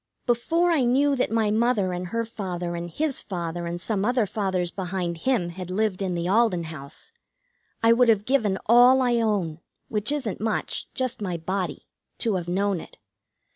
[0.25, 4.25] Before I knew that my mother and her father and his father and some other
[4.25, 7.11] fathers behind him had lived in the Alden House,
[7.83, 9.59] I would have given all I own,
[9.89, 11.85] which isn't much, just my body,
[12.17, 12.97] to have known it.